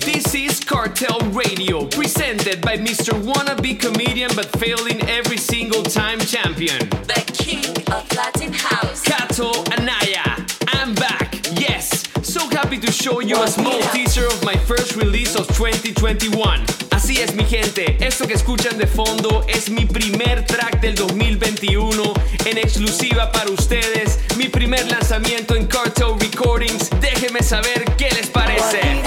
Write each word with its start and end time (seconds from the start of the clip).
This 0.00 0.34
is 0.34 0.60
Cartel 0.60 1.18
Radio, 1.30 1.86
presented 1.86 2.60
by 2.60 2.76
Mr. 2.76 3.12
Wannabe 3.22 3.78
Comedian 3.78 4.30
but 4.34 4.46
failing 4.58 5.00
every 5.08 5.36
single 5.36 5.82
time 5.82 6.18
champion. 6.18 6.78
The 7.06 7.22
king 7.32 7.64
of 7.92 8.10
Latin 8.14 8.52
House. 8.52 9.02
Kato 9.02 9.50
Anaya. 9.72 10.44
I'm 10.68 10.94
back. 10.94 11.40
Yes. 11.58 12.04
So 12.22 12.48
happy 12.48 12.78
to 12.78 12.92
show 12.92 13.20
you 13.20 13.42
a 13.42 13.48
small 13.48 13.80
teaser 13.92 14.26
of 14.26 14.44
my 14.44 14.56
first 14.56 14.96
release 14.96 15.36
of 15.36 15.46
2021. 15.48 16.64
Así 16.90 17.18
es 17.18 17.34
mi 17.34 17.44
gente, 17.44 17.96
esto 18.04 18.26
que 18.26 18.34
escuchan 18.34 18.78
de 18.78 18.86
fondo 18.86 19.44
es 19.48 19.70
mi 19.70 19.84
primer 19.84 20.44
track 20.46 20.80
del 20.80 20.94
2021 20.94 22.02
en 22.46 22.58
exclusiva 22.58 23.30
para 23.30 23.50
ustedes, 23.50 24.18
mi 24.36 24.48
primer 24.48 24.90
lanzamiento 24.90 25.54
en 25.54 25.66
Cartel 25.66 26.18
Recordings. 26.18 26.90
Déjenme 27.00 27.42
saber 27.42 27.84
qué 27.96 28.10
les 28.10 28.26
parece. 28.28 29.05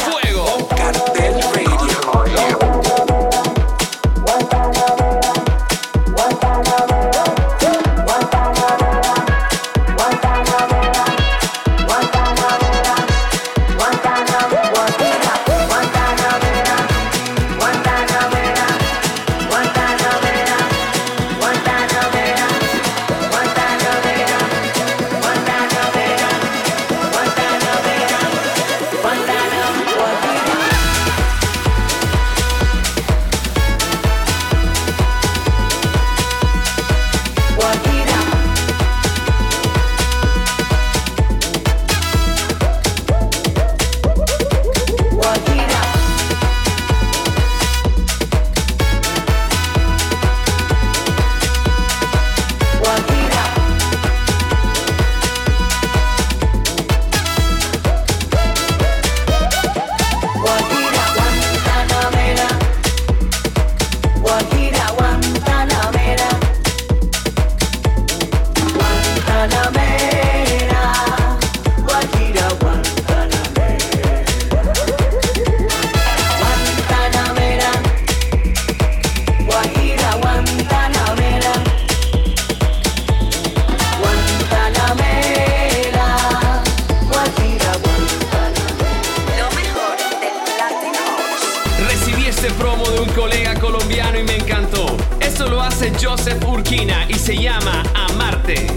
Joseph 95.79 96.43
Urquina 96.45 97.07
y 97.07 97.13
se 97.13 97.37
llama 97.37 97.83
Amarte. 97.95 98.67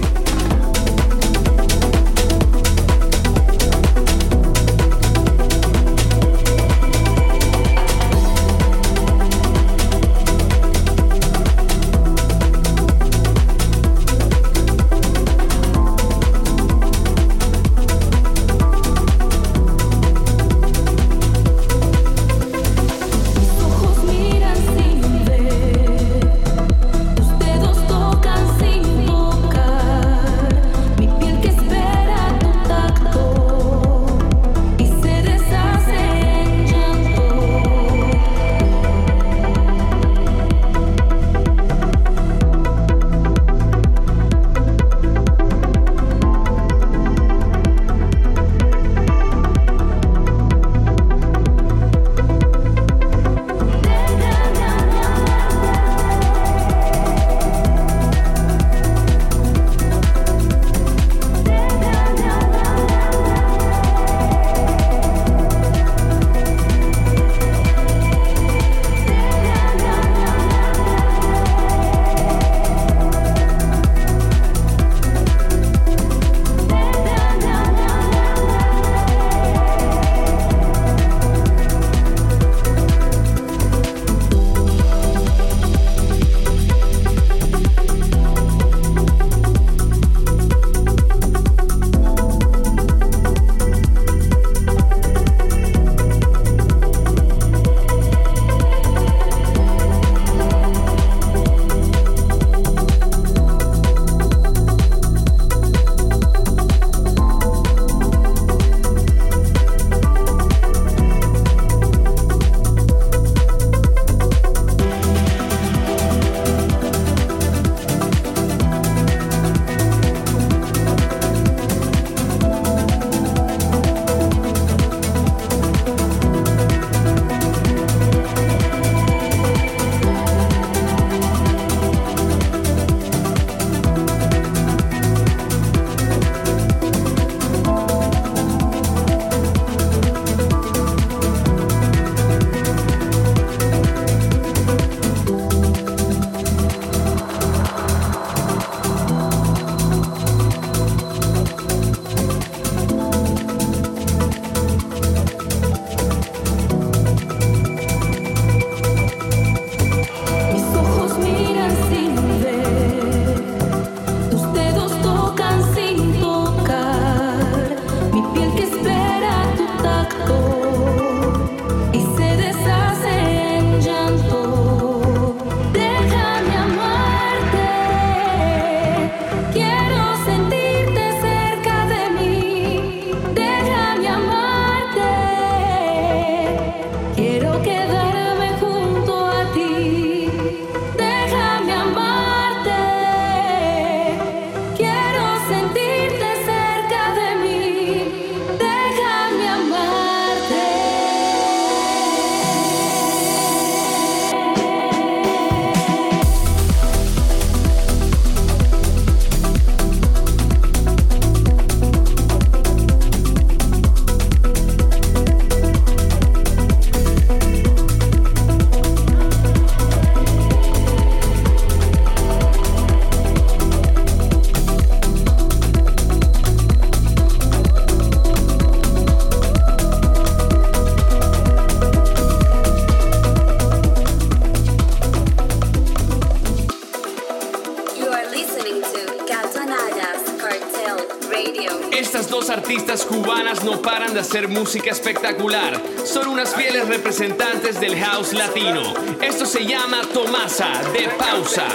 hacer 244.23 244.49
música 244.49 244.91
espectacular. 244.91 245.83
Son 246.05 246.29
unas 246.29 246.55
fieles 246.55 246.87
representantes 246.87 247.81
del 247.81 247.97
house 247.97 248.33
latino. 248.33 248.95
Esto 249.21 249.45
se 249.45 249.67
llama 249.67 250.03
Tomasa 250.15 250.71
de 250.93 251.09
Pausa. 251.19 251.67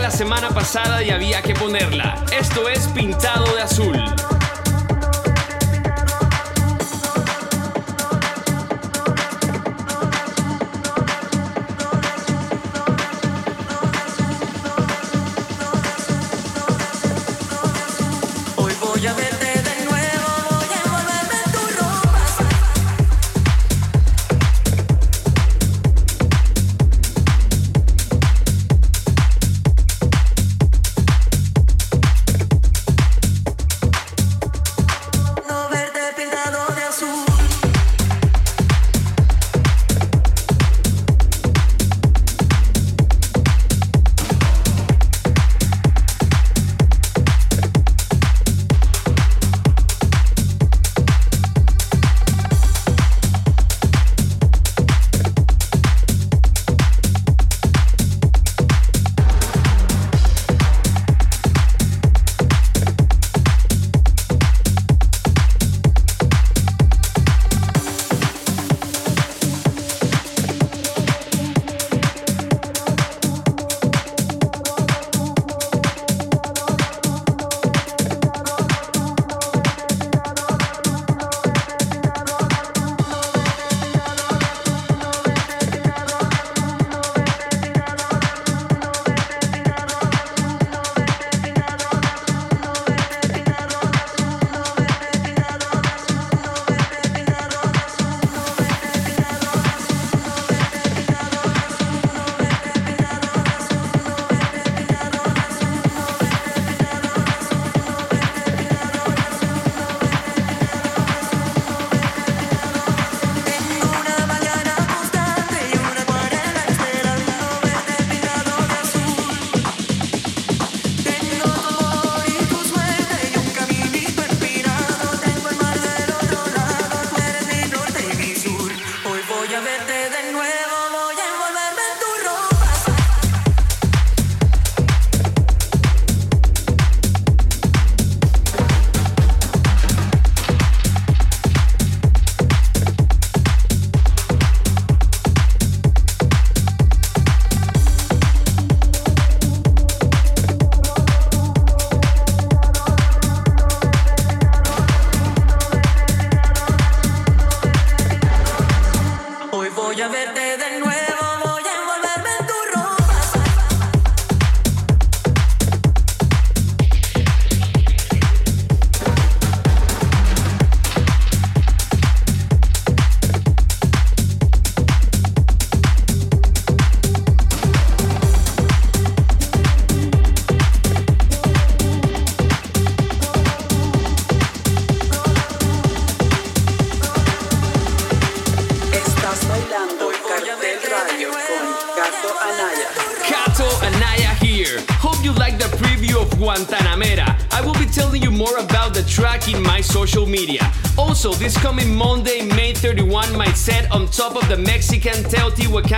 la 0.00 0.10
semana 0.10 0.48
pasada 0.50 1.02
y 1.02 1.10
había 1.10 1.42
que 1.42 1.54
ponerla. 1.54 2.24
Esto 2.32 2.68
es 2.68 2.88
Pintado 2.88 3.44
de 3.54 3.62
Azul. 3.62 4.37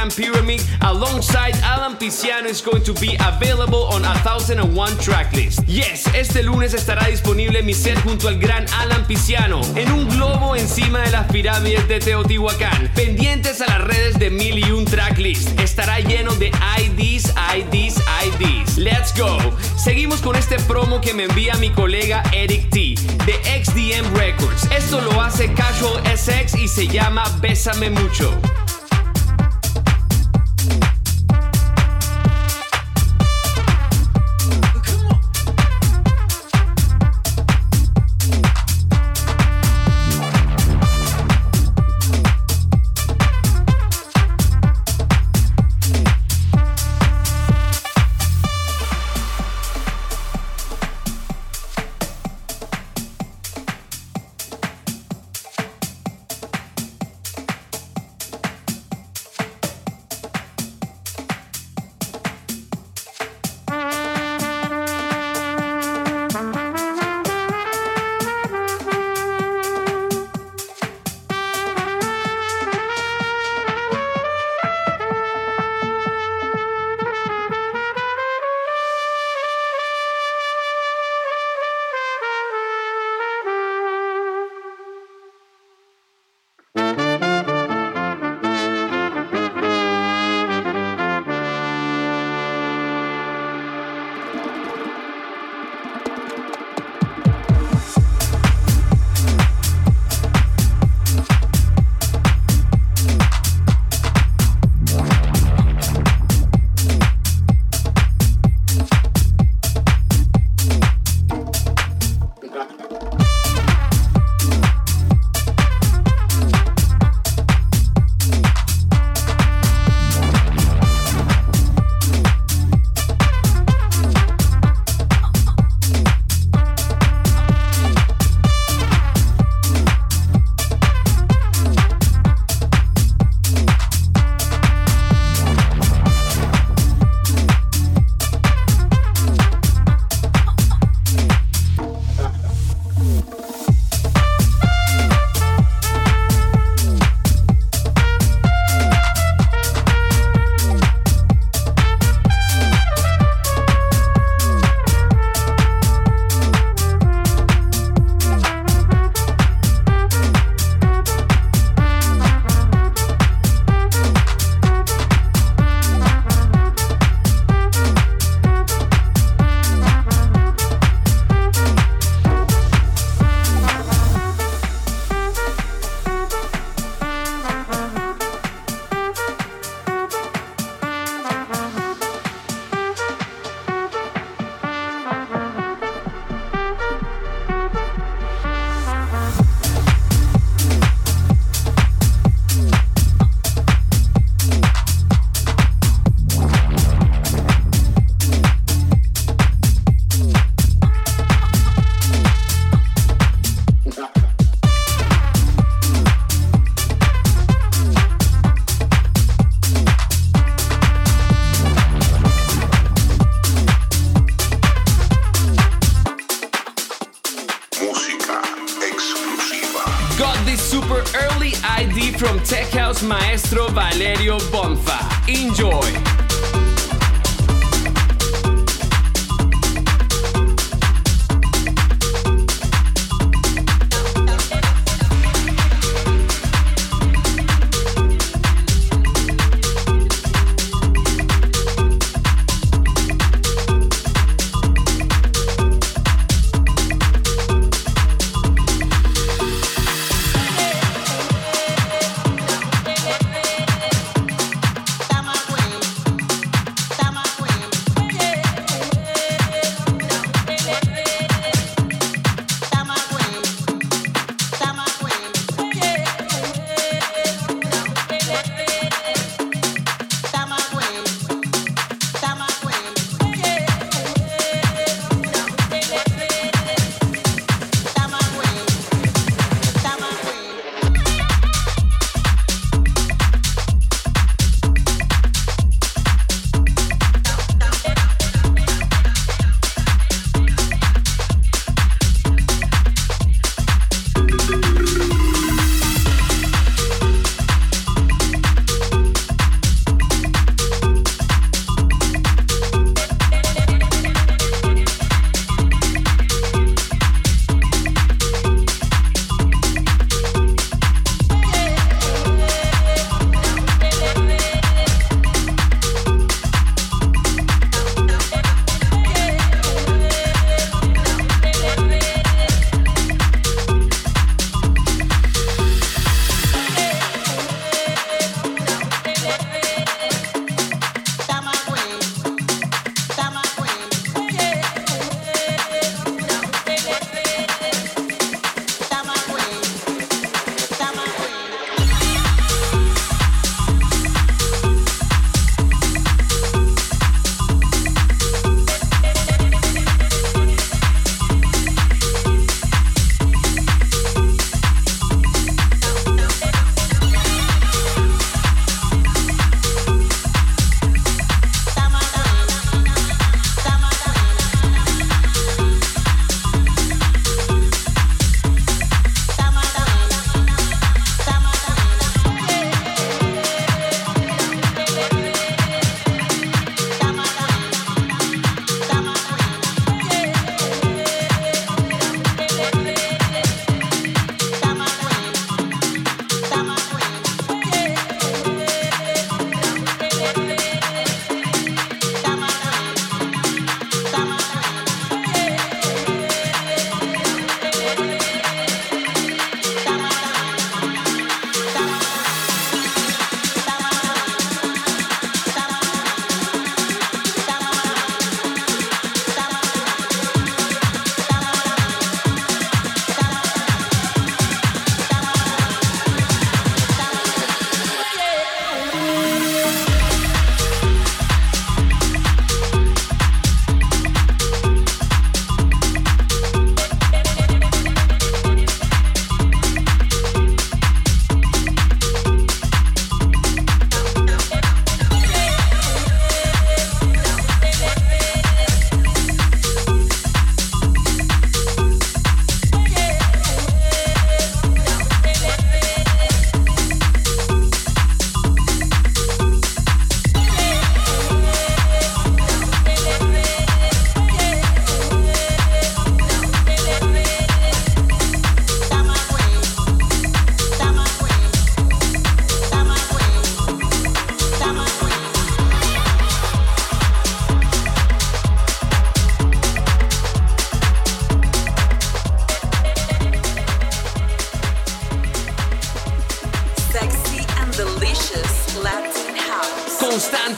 Pyramid 0.09 0.63
alongside 0.81 1.55
Alan 1.63 1.97
Pisciano 1.97 2.49
is 2.49 2.63
going 2.63 2.83
to 2.83 2.95
be 2.95 3.17
available 3.21 3.85
on 3.93 4.05
a 4.05 4.15
1001 4.25 4.93
tracklist. 4.99 5.63
Yes, 5.67 6.07
este 6.15 6.43
lunes 6.43 6.73
estará 6.73 7.07
disponible 7.07 7.63
mi 7.63 7.75
set 7.75 7.99
junto 8.03 8.29
al 8.29 8.39
gran 8.39 8.65
Alan 8.81 9.05
Pisciano 9.05 9.61
en 9.77 9.93
un 9.93 10.09
globo 10.09 10.57
encima 10.57 11.01
de 11.01 11.11
las 11.11 11.31
pirámides 11.31 11.87
de 11.89 12.01
Teotihuacán. 12.01 12.91
Pendientes 12.95 13.61
a 13.61 13.67
las 13.67 13.83
redes 13.83 14.19
de 14.19 14.31
Mil 14.31 14.59
y 14.59 14.71
un 14.71 14.87
Tracklist. 14.87 15.59
Estará 15.61 15.99
lleno 16.01 16.35
de 16.37 16.51
IDs, 16.79 17.35
IDs, 17.55 18.03
IDs. 18.25 18.79
Let's 18.79 19.13
go. 19.19 19.39
Seguimos 19.77 20.21
con 20.21 20.37
este 20.37 20.59
promo 20.61 21.01
que 21.01 21.13
me 21.13 21.25
envía 21.25 21.55
mi 21.57 21.71
colega 21.71 22.23
Eric 22.33 22.71
T 22.71 22.95
de 23.27 23.65
XDM 23.65 24.17
Records. 24.17 24.69
Esto 24.71 25.01
lo 25.01 25.21
hace 25.21 25.53
Casual 25.53 26.03
SX 26.17 26.55
y 26.55 26.69
se 26.69 26.87
llama 26.87 27.25
Bésame 27.41 27.91
mucho. 27.91 28.41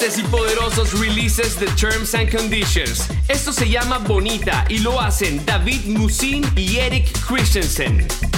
The 0.02 1.66
Terms 1.76 2.14
and 2.14 2.28
Conditions. 2.28 3.08
Esto 3.28 3.52
se 3.52 3.68
llama 3.68 3.98
Bonita 3.98 4.64
y 4.68 4.78
lo 4.78 5.00
hacen 5.00 5.40
David 5.46 5.84
Musin 5.86 6.44
y 6.56 6.78
Eric 6.78 7.12
Christensen. 7.20 8.31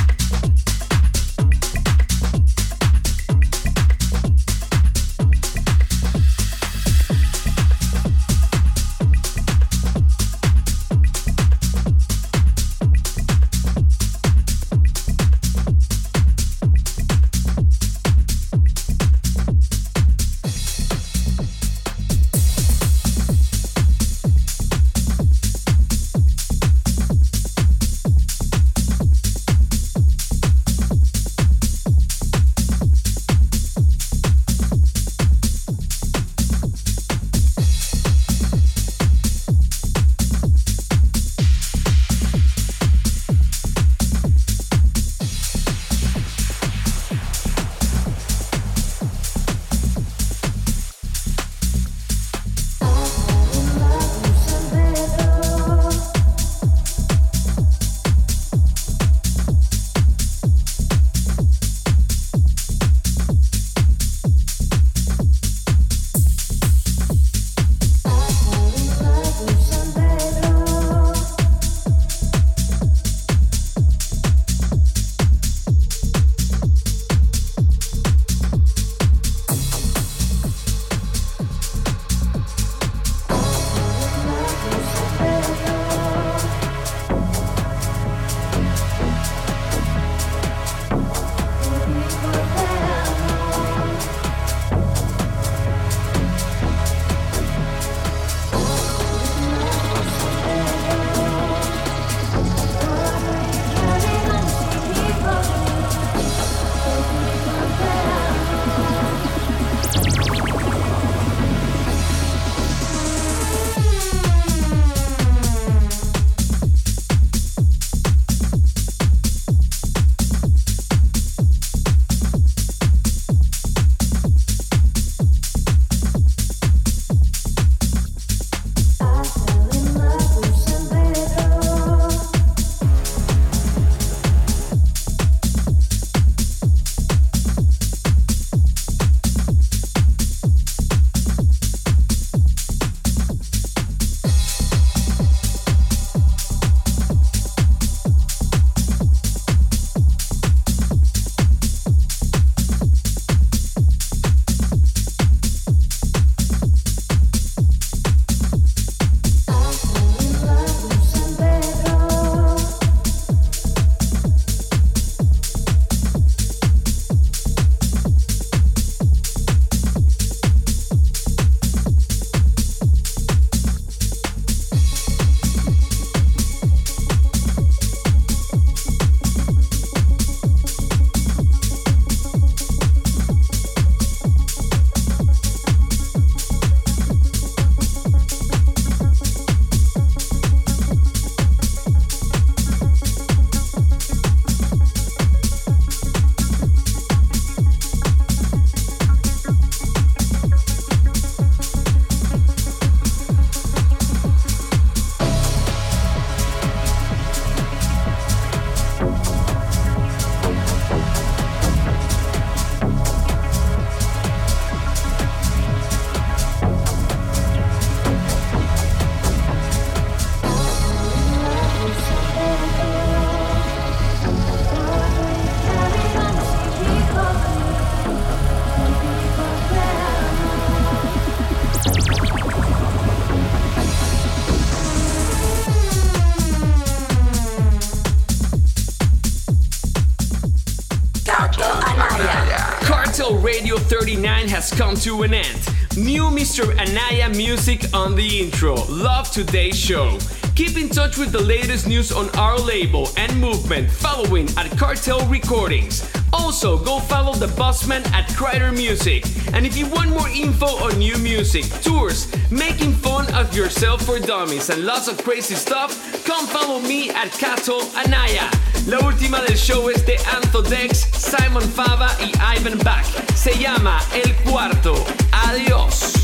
39 243.85 244.49
has 244.49 244.71
come 244.71 244.97
to 244.97 245.23
an 245.23 245.35
end. 245.35 245.69
New 245.97 246.25
Mr. 246.25 246.77
Anaya 246.79 247.29
music 247.37 247.85
on 247.95 248.17
the 248.17 248.41
intro. 248.41 248.75
Love 248.87 249.31
today's 249.31 249.79
show. 249.79 250.19
Keep 250.57 250.77
in 250.77 250.89
touch 250.89 251.19
with 251.19 251.33
the 251.33 251.41
latest 251.41 251.87
news 251.87 252.11
on 252.11 252.29
our 252.37 252.59
label 252.59 253.09
and 253.17 253.39
movement 253.39 253.91
following 253.91 254.49
at 254.57 254.71
Cartel 254.79 255.27
Recordings. 255.29 256.11
Also, 256.33 256.77
go 256.79 256.99
follow 256.99 257.35
the 257.35 257.47
Bossman 257.47 258.05
at 258.13 258.29
Crider 258.35 258.73
Music. 258.73 259.25
And 259.53 259.65
if 259.67 259.77
you 259.77 259.87
want 259.87 260.11
more 260.11 260.29
info 260.29 260.67
on 260.67 260.99
new 260.99 261.17
music, 261.19 261.65
tours, 261.83 262.27
making 262.51 262.93
fun 262.93 263.14
of 263.35 263.55
yourself 263.55 264.03
for 264.03 264.19
dummies, 264.19 264.71
and 264.71 264.85
lots 264.85 265.09
of 265.09 265.17
crazy 265.25 265.55
stuff, 265.55 266.25
come 266.25 266.47
follow 266.47 266.81
me 266.81 267.11
at 267.11 267.31
Cato 267.33 267.81
Anaya. 267.97 268.49
La 268.87 268.99
última 268.99 269.45
del 269.47 269.57
show 269.57 269.89
es 269.89 270.05
de 270.05 270.17
Anto 270.35 270.63
Dex, 270.63 271.07
Simon 271.13 271.63
Fava 271.63 272.11
y 272.21 272.33
Ivan 272.57 272.79
Back. 272.79 273.05
Se 273.35 273.53
llama 273.55 274.01
El 274.15 274.33
Cuarto. 274.45 274.95
Adiós. 275.33 276.24